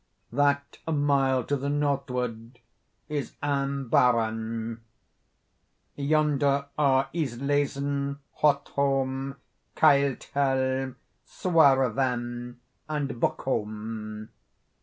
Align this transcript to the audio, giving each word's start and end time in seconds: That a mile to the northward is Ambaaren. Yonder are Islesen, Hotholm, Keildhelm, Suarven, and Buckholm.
That 0.31 0.79
a 0.87 0.91
mile 0.91 1.43
to 1.43 1.55
the 1.55 1.69
northward 1.69 2.57
is 3.07 3.35
Ambaaren. 3.43 4.79
Yonder 5.95 6.65
are 6.75 7.09
Islesen, 7.13 8.17
Hotholm, 8.39 9.35
Keildhelm, 9.77 10.95
Suarven, 11.23 12.55
and 12.89 13.09
Buckholm. 13.09 14.29